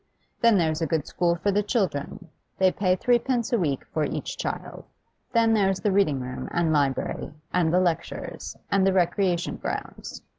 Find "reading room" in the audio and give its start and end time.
5.91-6.49